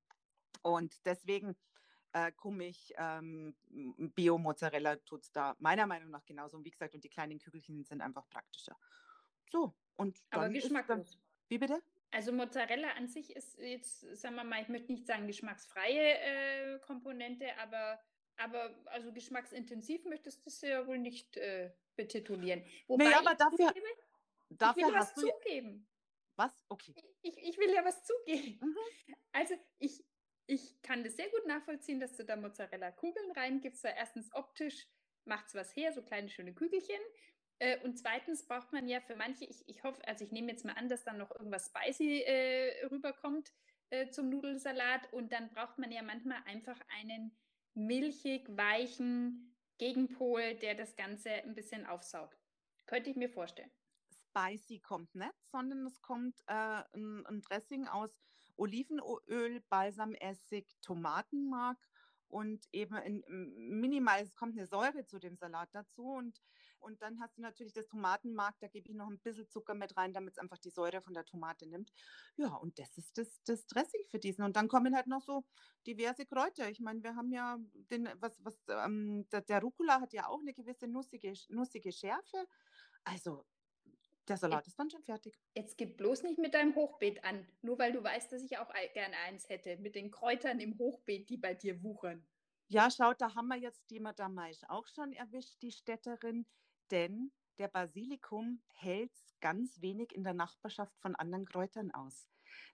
[0.61, 1.55] Und deswegen
[2.13, 6.57] äh, ich ähm, Bio-Mozzarella tut es da meiner Meinung nach genauso.
[6.57, 8.77] Und wie gesagt, und die kleinen Kügelchen sind einfach praktischer.
[9.49, 11.19] So, Und Aber ist dann, geschmacklos.
[11.49, 11.81] wie bitte?
[12.11, 16.79] Also Mozzarella an sich ist jetzt, sagen wir mal, ich möchte nicht sagen geschmacksfreie äh,
[16.79, 17.99] Komponente, aber,
[18.37, 22.63] aber also geschmacksintensiv möchtest du es ja wohl nicht äh, betitulieren.
[22.87, 23.87] Wobei Nee, aber dafür, zugebe,
[24.49, 25.87] ich will dafür was zugeben.
[26.37, 26.65] was?
[26.69, 26.93] Okay.
[27.21, 28.59] Ich, ich will ja was zugeben.
[28.61, 28.77] Mhm.
[29.33, 30.05] Also ich,
[30.45, 34.87] ich kann das sehr gut nachvollziehen, dass du da Mozzarella-Kugeln reingibst, weil erstens optisch
[35.25, 37.01] macht es was her, so kleine schöne Kügelchen.
[37.59, 40.65] Äh, und zweitens braucht man ja für manche, ich, ich hoffe, also ich nehme jetzt
[40.65, 43.51] mal an, dass dann noch irgendwas spicy äh, rüberkommt
[43.89, 47.35] äh, zum Nudelsalat und dann braucht man ja manchmal einfach einen
[47.73, 52.37] milchig weichen Gegenpol, der das Ganze ein bisschen aufsaugt.
[52.85, 53.71] Könnte ich mir vorstellen.
[54.11, 58.11] Spicy kommt nicht, sondern es kommt äh, ein, ein Dressing aus
[58.55, 61.77] Olivenöl, Balsamessig, Tomatenmark
[62.27, 66.41] und eben ein minimal, es kommt eine Säure zu dem Salat dazu und,
[66.79, 69.97] und dann hast du natürlich das Tomatenmark, da gebe ich noch ein bisschen Zucker mit
[69.97, 71.91] rein, damit es einfach die Säure von der Tomate nimmt.
[72.37, 74.43] Ja, und das ist das, das Dressing für diesen.
[74.43, 75.45] Und dann kommen halt noch so
[75.85, 76.69] diverse Kräuter.
[76.69, 80.39] Ich meine, wir haben ja den, was, was, ähm, der, der Rucola hat ja auch
[80.39, 82.47] eine gewisse nussige, nussige Schärfe.
[83.03, 83.45] Also
[84.27, 85.39] der Salat ist dann schon fertig.
[85.55, 88.73] Jetzt gib bloß nicht mit deinem Hochbeet an, nur weil du weißt, dass ich auch
[88.93, 92.27] gerne eins hätte, mit den Kräutern im Hochbeet, die bei dir wuchern.
[92.69, 96.45] Ja, schaut, da haben wir jetzt die Madame Maisch auch schon erwischt, die Städterin,
[96.91, 102.29] denn der Basilikum hält ganz wenig in der Nachbarschaft von anderen Kräutern aus.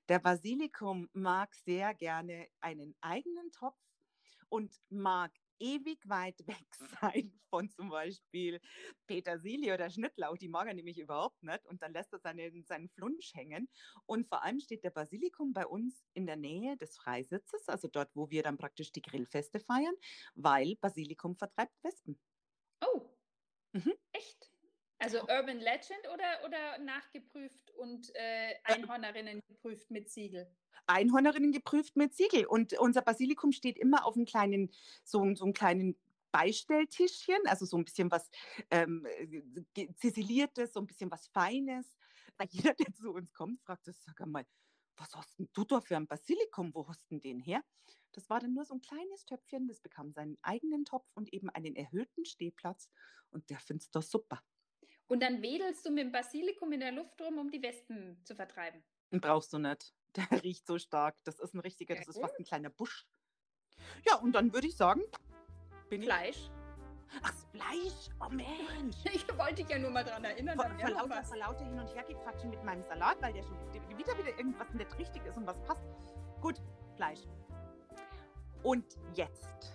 [0.09, 3.79] Der Basilikum mag sehr gerne einen eigenen Topf
[4.49, 6.67] und mag ewig weit weg
[7.01, 8.59] sein von zum Beispiel
[9.07, 10.37] Petersilie oder Schnittlauch.
[10.37, 11.65] Die mag er nämlich überhaupt nicht.
[11.67, 13.69] Und dann lässt er seinen, seinen Flunsch hängen.
[14.05, 18.09] Und vor allem steht der Basilikum bei uns in der Nähe des Freisitzes, also dort,
[18.15, 19.95] wo wir dann praktisch die Grillfeste feiern,
[20.35, 22.19] weil Basilikum vertreibt Wespen.
[22.81, 23.12] Oh,
[23.73, 23.93] Mhm.
[24.11, 24.49] echt?
[24.99, 30.49] Also Urban Legend oder, oder nachgeprüft und äh, Einhornerinnen geprüft mit Siegel?
[30.87, 32.45] Einhornerinnen geprüft mit Siegel.
[32.45, 34.71] Und unser Basilikum steht immer auf einem kleinen,
[35.03, 35.97] so, so einem kleinen
[36.31, 38.29] Beistelltischchen, also so ein bisschen was
[38.71, 39.05] ähm,
[39.95, 41.97] ziseliertes, so ein bisschen was Feines.
[42.37, 44.45] Weil jeder, der zu uns kommt, fragt das, sag mal,
[44.95, 46.73] was hast denn du da für ein Basilikum?
[46.73, 47.61] Wo hast denn den her?
[48.13, 51.49] Das war dann nur so ein kleines Töpfchen, das bekam seinen eigenen Topf und eben
[51.49, 52.89] einen erhöhten Stehplatz.
[53.31, 54.41] Und der findet es doch super.
[55.07, 58.35] Und dann wedelst du mit dem Basilikum in der Luft rum, um die Wespen zu
[58.35, 58.83] vertreiben.
[59.11, 59.93] Den brauchst du nicht.
[60.15, 61.15] Der riecht so stark.
[61.23, 63.07] Das ist ein richtiger, das ist fast ein kleiner Busch.
[64.05, 65.01] Ja, und dann würde ich sagen,
[65.89, 66.07] bin ich.
[66.07, 66.51] Fleisch.
[67.21, 68.09] Ach, das Fleisch.
[68.19, 68.95] Oh Mensch.
[69.13, 70.55] Ich wollte dich ja nur mal daran erinnern.
[70.55, 73.57] Vor, vor, lauter, vor lauter hin und her gequatscht mit meinem Salat, weil der schon
[73.73, 75.83] wieder, wieder, wieder irgendwas nicht richtig ist und was passt.
[76.41, 76.61] Gut,
[76.95, 77.21] Fleisch.
[78.63, 79.73] Und jetzt,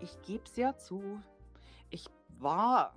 [0.00, 1.22] ich gebe es ja zu,
[1.88, 2.04] ich
[2.38, 2.94] war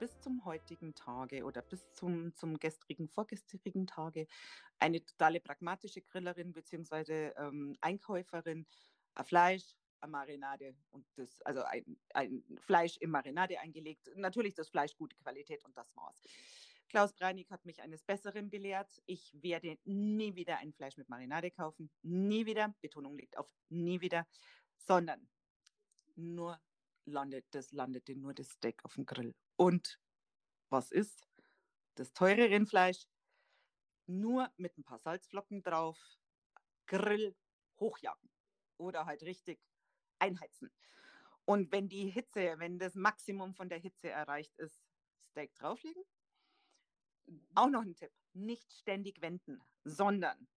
[0.00, 4.26] bis zum heutigen Tage oder bis zum, zum gestrigen, vorgestrigen Tage
[4.80, 7.28] eine totale pragmatische Grillerin bzw.
[7.36, 8.66] Ähm, Einkäuferin.
[9.14, 14.10] Ein Fleisch, eine Marinade und das, also ein, ein Fleisch in Marinade eingelegt.
[14.16, 16.20] Natürlich das Fleisch gute Qualität und das war's.
[16.88, 19.00] Klaus Breinig hat mich eines Besseren belehrt.
[19.06, 21.90] Ich werde nie wieder ein Fleisch mit Marinade kaufen.
[22.02, 22.74] Nie wieder.
[22.82, 24.26] Betonung liegt auf nie wieder.
[24.86, 25.28] Sondern
[26.16, 26.60] nur
[27.04, 29.34] landet, das landete nur das Steak auf dem Grill.
[29.56, 29.98] Und
[30.68, 31.26] was ist?
[31.94, 33.04] Das teure Rindfleisch
[34.06, 35.98] nur mit ein paar Salzflocken drauf,
[36.86, 37.36] Grill
[37.78, 38.30] hochjagen
[38.78, 39.60] oder halt richtig
[40.18, 40.70] einheizen.
[41.44, 44.82] Und wenn die Hitze, wenn das Maximum von der Hitze erreicht ist,
[45.32, 46.02] Steak drauflegen.
[47.54, 50.48] Auch noch ein Tipp, nicht ständig wenden, sondern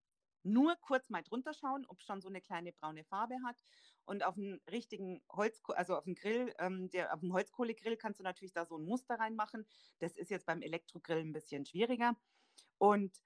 [0.45, 3.58] nur kurz mal drunter schauen, ob schon so eine kleine braune Farbe hat.
[4.05, 8.19] Und auf dem richtigen Holz, also auf dem Grill, ähm, der, auf dem Holzkohlegrill kannst
[8.19, 9.65] du natürlich da so ein Muster reinmachen.
[9.99, 12.15] Das ist jetzt beim Elektrogrill ein bisschen schwieriger.
[12.77, 13.17] Und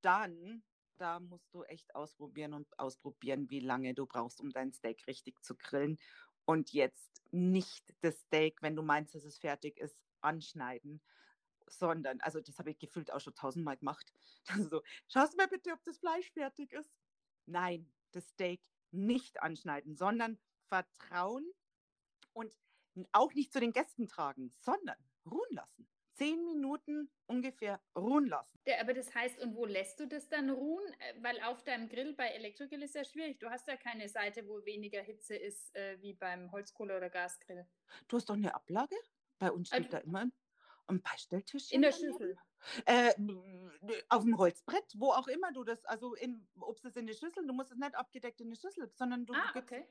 [0.00, 0.64] dann,
[0.96, 5.42] da musst du echt ausprobieren und ausprobieren, wie lange du brauchst, um dein Steak richtig
[5.44, 5.98] zu grillen.
[6.46, 11.02] Und jetzt nicht das Steak, wenn du meinst, dass es fertig ist, anschneiden,
[11.78, 14.12] sondern, also das habe ich gefühlt auch schon tausendmal gemacht.
[14.70, 16.92] Also, schaust du mal bitte, ob das Fleisch fertig ist.
[17.46, 21.48] Nein, das Steak nicht anschneiden, sondern vertrauen
[22.32, 22.52] und
[23.12, 24.96] auch nicht zu den Gästen tragen, sondern
[25.30, 25.88] ruhen lassen.
[26.14, 28.58] Zehn Minuten ungefähr ruhen lassen.
[28.66, 30.84] Der, aber das heißt, und wo lässt du das dann ruhen?
[30.98, 33.38] Äh, Weil auf deinem Grill bei Elektrogrill ist ja schwierig.
[33.38, 37.66] Du hast ja keine Seite, wo weniger Hitze ist, äh, wie beim Holzkohle- oder Gasgrill.
[38.08, 38.96] Du hast doch eine Ablage?
[39.38, 40.32] Bei uns steht Also- da immer ein,
[40.92, 41.76] ein Beistelltischchen.
[41.76, 41.92] In der.
[41.92, 42.36] Schüssel.
[42.86, 43.12] Äh,
[44.08, 46.14] auf dem Holzbrett, wo auch immer du das, also
[46.60, 49.34] ob es in die Schüssel, du musst es nicht abgedeckt in die Schüssel, sondern du
[49.34, 49.84] Ah, gibst okay.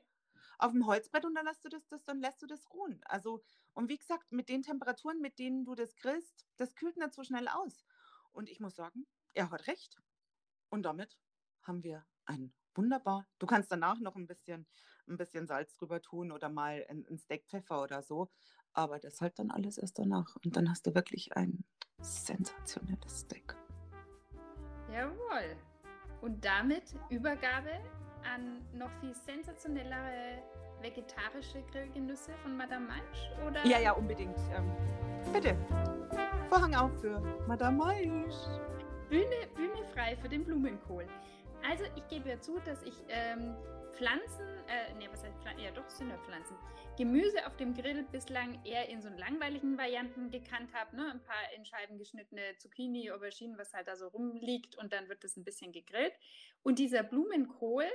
[0.58, 3.00] auf dem Holzbrett und dann lässt du das, das, dann lässt du das ruhen.
[3.04, 3.42] Also,
[3.74, 7.22] und wie gesagt, mit den Temperaturen, mit denen du das grillst, das kühlt nicht so
[7.24, 7.84] schnell aus.
[8.32, 10.00] Und ich muss sagen, er hat recht.
[10.70, 11.18] Und damit
[11.62, 13.28] haben wir ein wunderbar.
[13.38, 14.66] Du kannst danach noch ein bisschen,
[15.06, 18.30] ein bisschen Salz drüber tun oder mal ein, ein Steakpfeffer oder so.
[18.74, 20.36] Aber das halt dann alles erst danach.
[20.44, 21.64] Und dann hast du wirklich ein
[22.00, 23.54] sensationelles Steak.
[24.92, 25.56] Jawohl.
[26.20, 27.80] Und damit Übergabe
[28.24, 30.42] an noch viel sensationellere
[30.80, 33.30] vegetarische Grillgenüsse von Madame Maisch?
[33.46, 33.64] Oder?
[33.66, 34.36] Ja, ja, unbedingt.
[34.54, 34.70] Ähm,
[35.32, 35.56] bitte.
[36.48, 38.34] Vorhang auf für Madame Maisch.
[39.08, 41.06] Bühne, Bühne frei für den Blumenkohl.
[41.68, 43.54] Also ich gebe ja zu, dass ich ähm,
[43.92, 45.62] Pflanzen, äh, nee, was heißt Pflanzen?
[45.62, 46.56] Ja, doch, sind ja Pflanzen.
[46.96, 50.96] Gemüse auf dem Grill bislang eher in so langweiligen Varianten gekannt habe.
[50.96, 51.10] Ne?
[51.10, 55.24] Ein paar in Scheiben geschnittene Zucchini, Auberginen, was halt da so rumliegt und dann wird
[55.24, 56.14] das ein bisschen gegrillt.
[56.62, 57.86] Und dieser Blumenkohl,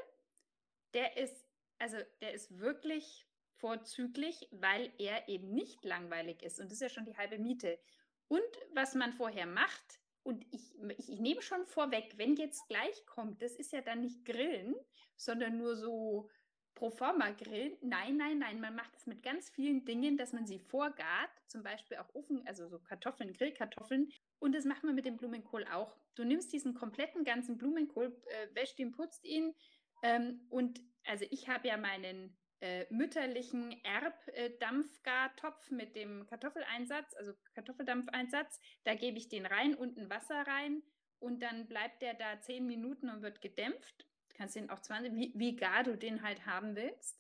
[0.94, 1.48] der ist,
[1.80, 6.60] also der ist wirklich vorzüglich, weil er eben nicht langweilig ist.
[6.60, 7.80] Und das ist ja schon die halbe Miete.
[8.28, 8.42] Und
[8.74, 13.42] was man vorher macht, und ich, ich, ich, nehme schon vorweg, wenn jetzt gleich kommt,
[13.42, 14.76] das ist ja dann nicht Grillen,
[15.16, 16.30] sondern nur so
[16.78, 17.76] pro forma Grillen.
[17.82, 21.63] Nein, nein, nein, man macht es mit ganz vielen Dingen, dass man sie vorgart, zum
[21.63, 24.12] Beispiel auch Ofen, also so Kartoffeln, Grillkartoffeln.
[24.38, 25.98] Und das macht man mit dem Blumenkohl auch.
[26.13, 29.56] Du nimmst diesen kompletten ganzen Blumenkohl, äh, wäscht ihn, putzt ihn.
[30.04, 38.60] Ähm, und also ich habe ja meinen äh, mütterlichen Erbdampfgartopf mit dem Kartoffeleinsatz, also Kartoffeldampfeinsatz.
[38.84, 40.84] Da gebe ich den rein, unten Wasser rein
[41.18, 44.08] und dann bleibt der da zehn Minuten und wird gedämpft.
[44.38, 47.19] Kannst den auch 20, wie, wie gar du den halt haben willst.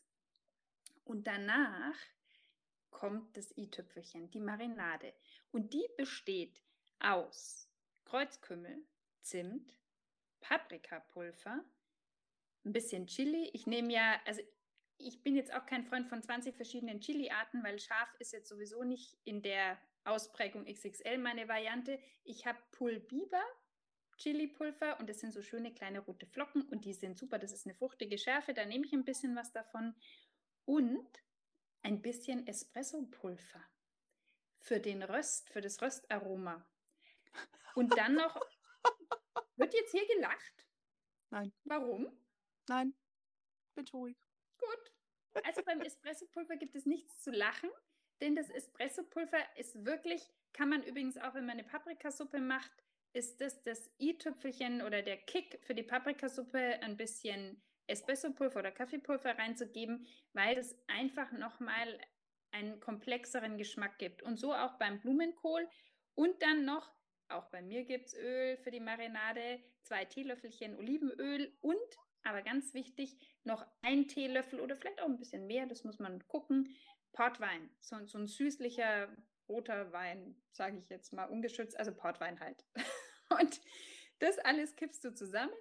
[1.03, 1.95] Und danach
[2.91, 5.13] kommt das i-Tüpfelchen, die Marinade.
[5.51, 6.61] Und die besteht
[6.99, 7.69] aus
[8.05, 8.85] Kreuzkümmel,
[9.21, 9.77] Zimt,
[10.41, 11.65] Paprikapulver,
[12.65, 13.49] ein bisschen Chili.
[13.53, 14.41] Ich nehme ja, also
[14.97, 18.83] ich bin jetzt auch kein Freund von 20 verschiedenen Chili-Arten, weil scharf ist jetzt sowieso
[18.83, 21.99] nicht in der Ausprägung XXL meine Variante.
[22.23, 23.43] Ich habe Pulbiber
[24.17, 27.39] Chili-Pulver und das sind so schöne kleine rote Flocken und die sind super.
[27.39, 29.95] Das ist eine fruchtige Schärfe, da nehme ich ein bisschen was davon
[30.65, 31.23] und
[31.83, 33.63] ein bisschen Espresso-Pulver
[34.59, 36.65] für den Röst, für das Röstaroma.
[37.75, 38.39] Und dann noch,
[39.55, 40.65] wird jetzt hier gelacht?
[41.29, 41.53] Nein.
[41.63, 42.11] Warum?
[42.67, 42.93] Nein,
[43.75, 44.17] bin ruhig.
[44.57, 44.91] Gut.
[45.45, 47.69] Also beim Espressopulver gibt es nichts zu lachen,
[48.21, 52.71] denn das Espressopulver ist wirklich, kann man übrigens auch, wenn man eine Paprikasuppe macht,
[53.13, 59.37] ist das das i-Tüpfelchen oder der Kick für die Paprikasuppe ein bisschen Espressopulver oder Kaffeepulver
[59.37, 61.99] reinzugeben, weil es einfach nochmal
[62.51, 64.21] einen komplexeren Geschmack gibt.
[64.21, 65.67] Und so auch beim Blumenkohl.
[66.15, 66.91] Und dann noch,
[67.29, 72.73] auch bei mir gibt es Öl für die Marinade, zwei Teelöffelchen Olivenöl und aber ganz
[72.73, 76.75] wichtig, noch ein Teelöffel oder vielleicht auch ein bisschen mehr, das muss man gucken.
[77.13, 79.07] Portwein, so, so ein süßlicher
[79.47, 82.65] roter Wein, sage ich jetzt mal ungeschützt, also Portwein halt.
[83.29, 83.61] Und
[84.19, 85.53] das alles kippst du zusammen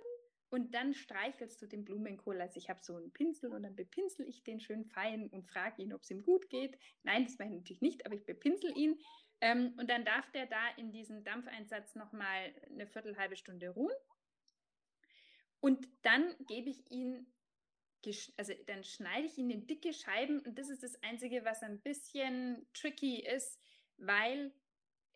[0.49, 2.41] und dann streichelst du den Blumenkohl.
[2.41, 5.83] Also ich habe so einen Pinsel und dann bepinsel ich den schön fein und frage
[5.83, 6.79] ihn, ob es ihm gut geht.
[7.03, 8.99] Nein, das mache ich natürlich nicht, aber ich bepinsel ihn.
[9.41, 13.95] Ähm, und dann darf der da in diesem Dampfeinsatz nochmal eine Viertelhalbe Stunde ruhen.
[15.61, 17.27] Und dann gebe ich ihn,
[18.37, 21.81] also dann schneide ich ihn in dicke Scheiben und das ist das Einzige, was ein
[21.81, 23.61] bisschen tricky ist,
[23.97, 24.53] weil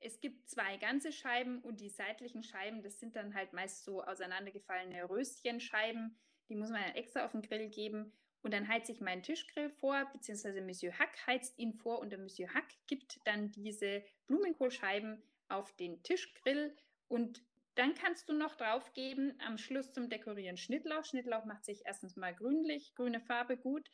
[0.01, 4.03] es gibt zwei ganze Scheiben und die seitlichen Scheiben, das sind dann halt meist so
[4.03, 8.13] auseinandergefallene Röschenscheiben, die muss man dann extra auf den Grill geben.
[8.43, 12.19] Und dann heize ich meinen Tischgrill vor, beziehungsweise Monsieur Hack heizt ihn vor und der
[12.19, 16.75] Monsieur Hack gibt dann diese Blumenkohlscheiben auf den Tischgrill
[17.09, 21.05] und dann kannst du noch drauf geben, am Schluss zum Dekorieren Schnittlauch.
[21.05, 23.91] Schnittlauch macht sich erstens mal grünlich, grüne Farbe gut.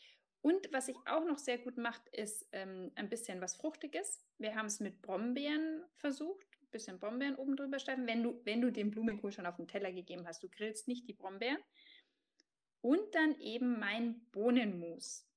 [0.47, 4.23] Und was sich auch noch sehr gut macht, ist ähm, ein bisschen was Fruchtiges.
[4.39, 8.61] Wir haben es mit Brombeeren versucht, ein bisschen Brombeeren oben drüber streifen, wenn du, wenn
[8.61, 10.45] du den Blumenkohl schon auf den Teller gegeben hast.
[10.45, 11.59] Du grillst nicht die Brombeeren.
[12.81, 15.29] Und dann eben mein Bohnenmus.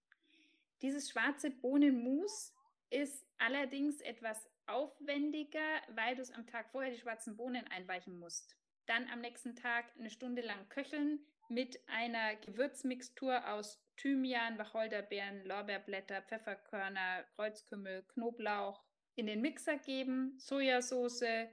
[0.84, 2.54] Dieses schwarze Bohnenmus
[2.91, 8.56] ist allerdings etwas aufwendiger, weil du es am Tag vorher die schwarzen Bohnen einweichen musst.
[8.86, 16.22] Dann am nächsten Tag eine Stunde lang köcheln mit einer Gewürzmixtur aus Thymian, Wacholderbeeren, Lorbeerblätter,
[16.22, 18.84] Pfefferkörner, Kreuzkümmel, Knoblauch
[19.16, 21.50] in den Mixer geben, Sojasauce,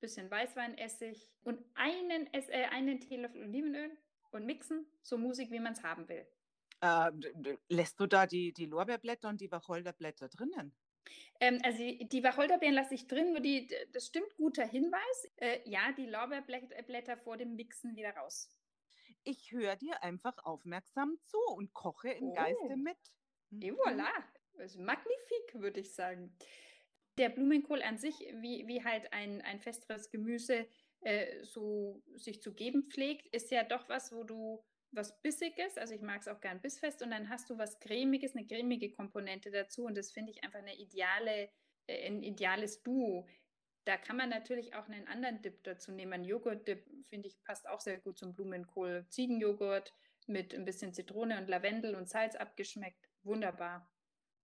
[0.00, 3.90] bisschen Weißweinessig und einen, äh, einen Teelöffel Olivenöl
[4.30, 6.26] und mixen, so musig, wie man es haben will.
[6.80, 7.10] Äh,
[7.68, 10.74] lässt du da die, die Lorbeerblätter und die Wacholderblätter drinnen?
[11.40, 15.30] Ähm, also die Wacholderbeeren lasse ich drin, nur die, das stimmt, guter Hinweis.
[15.36, 18.50] Äh, ja, die Lorbeerblätter vor dem Mixen wieder raus.
[19.26, 22.34] Ich höre dir einfach aufmerksam zu und koche im oh.
[22.34, 22.98] Geiste mit.
[23.50, 23.62] Mhm.
[23.62, 24.10] Et voilà,
[24.54, 26.36] das ist magnifik, würde ich sagen.
[27.18, 30.66] der Blumenkohl an sich, wie, wie halt ein, ein festeres Gemüse
[31.00, 34.62] äh, so sich zu geben pflegt, ist ja doch was, wo du
[34.92, 38.34] was Bissiges, also ich mag es auch gern bissfest, und dann hast du was Cremiges,
[38.34, 41.50] eine cremige Komponente dazu und das finde ich einfach eine ideale,
[41.86, 43.26] äh, ein ideales Duo.
[43.86, 46.12] Da kann man natürlich auch einen anderen Dip dazu nehmen.
[46.12, 49.06] Ein Joghurt-Dip, finde ich, passt auch sehr gut zum Blumenkohl.
[49.10, 49.94] Ziegenjoghurt
[50.26, 53.08] mit ein bisschen Zitrone und Lavendel und Salz abgeschmeckt.
[53.22, 53.88] Wunderbar.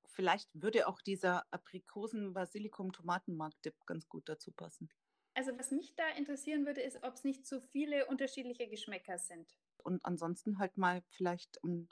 [0.06, 4.88] Vielleicht würde auch dieser Aprikosen-Basilikum-Tomatenmark-Dip ganz gut dazu passen.
[5.34, 9.56] Also was mich da interessieren würde, ist, ob es nicht so viele unterschiedliche Geschmäcker sind.
[9.82, 11.88] Und ansonsten halt mal vielleicht um,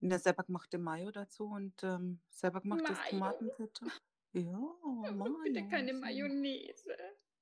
[0.00, 3.88] eine selber gemachte Mayo dazu und ähm, selber gemachtes Tomatenkette.
[4.32, 5.38] Ja, Mayo.
[5.44, 6.96] Bitte keine Mayonnaise.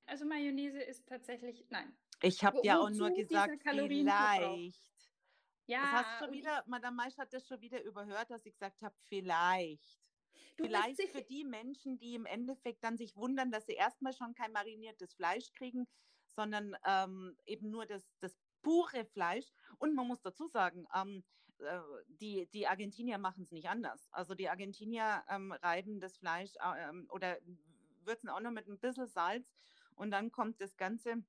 [0.07, 1.97] Also Mayonnaise ist tatsächlich, nein.
[2.23, 4.87] Ich habe ja auch nur gesagt, vielleicht.
[5.67, 5.81] Ja.
[5.81, 8.95] Das hast schon wieder, Madame Maisch hat das schon wieder überhört, dass ich gesagt habe,
[9.09, 10.13] vielleicht.
[10.57, 14.35] Du Vielleicht für die Menschen, die im Endeffekt dann sich wundern, dass sie erstmal schon
[14.35, 15.87] kein mariniertes Fleisch kriegen,
[16.29, 19.47] sondern ähm, eben nur das, das pure Fleisch.
[19.79, 21.25] Und man muss dazu sagen, ähm,
[21.61, 21.81] äh,
[22.21, 24.09] die, die Argentinier machen es nicht anders.
[24.13, 27.39] Also die Argentinier ähm, reiben das Fleisch äh, oder
[28.05, 29.47] würzen auch noch mit ein bisschen Salz
[29.95, 31.23] und dann kommt das Ganze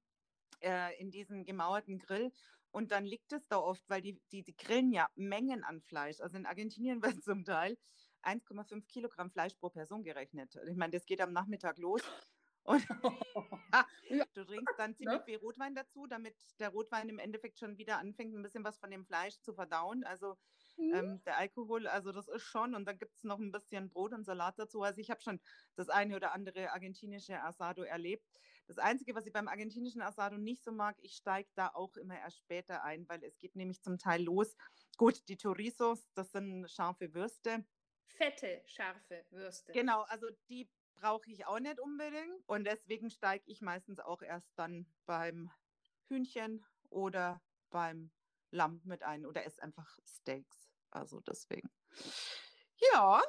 [0.61, 2.31] äh, in diesen gemauerten Grill
[2.71, 6.19] und dann liegt es da oft, weil die, die, die grillen ja Mengen an Fleisch.
[6.21, 7.77] Also in Argentinien wird zum Teil
[8.23, 10.57] 1,5 Kilogramm Fleisch pro Person gerechnet.
[10.67, 12.01] Ich meine, das geht am Nachmittag los.
[12.67, 12.85] Und
[14.33, 18.35] du trinkst dann ziemlich viel Rotwein dazu, damit der Rotwein im Endeffekt schon wieder anfängt,
[18.35, 20.03] ein bisschen was von dem Fleisch zu verdauen.
[20.03, 20.37] Also
[20.75, 20.93] mhm.
[20.93, 22.75] ähm, der Alkohol, also das ist schon.
[22.75, 24.83] Und dann gibt es noch ein bisschen Brot und Salat dazu.
[24.83, 25.39] Also ich habe schon
[25.75, 28.25] das eine oder andere argentinische Asado erlebt.
[28.67, 32.19] Das Einzige, was ich beim argentinischen Asado nicht so mag, ich steige da auch immer
[32.19, 34.57] erst später ein, weil es geht nämlich zum Teil los.
[34.97, 37.63] Gut, die Chorizos, das sind scharfe Würste
[38.17, 39.71] fette, scharfe Würste.
[39.71, 42.47] Genau, also die brauche ich auch nicht unbedingt.
[42.47, 45.49] Und deswegen steige ich meistens auch erst dann beim
[46.07, 48.11] Hühnchen oder beim
[48.51, 50.69] Lamm mit ein oder esse einfach Steaks.
[50.91, 51.69] Also deswegen.
[52.93, 53.21] Ja.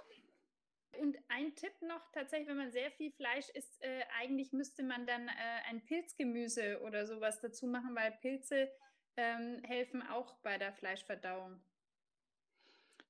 [0.99, 5.07] Und ein Tipp noch, tatsächlich, wenn man sehr viel Fleisch isst, äh, eigentlich müsste man
[5.07, 8.71] dann äh, ein Pilzgemüse oder sowas dazu machen, weil Pilze
[9.17, 11.63] ähm, helfen auch bei der Fleischverdauung.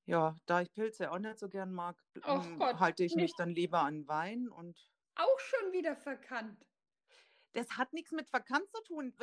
[0.08, 3.50] Ja, da ich Pilze auch nicht so gern mag, oh Gott, halte ich mich dann
[3.50, 4.74] lieber an Wein und.
[5.16, 6.64] Auch schon wieder verkannt.
[7.52, 9.14] Das hat nichts mit verkannt zu tun.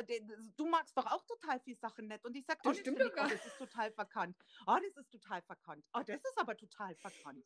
[0.56, 2.24] Du magst doch auch total viel Sachen nicht.
[2.24, 4.36] Und ich sage auch das nicht, oh, das ist total verkannt.
[4.68, 5.84] Oh, das ist total verkannt.
[5.92, 7.44] Oh, das ist aber total verkannt.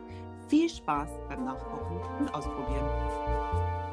[0.47, 3.88] Viel Spaß beim Nachkochen und Ausprobieren.